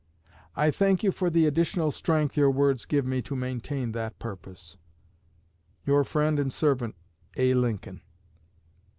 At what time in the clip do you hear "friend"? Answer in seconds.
6.03-6.39